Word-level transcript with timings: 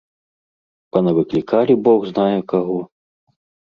Панавыклікалі 0.97 1.73
бог 1.91 1.99
знае 2.11 2.37
каго. 2.57 2.79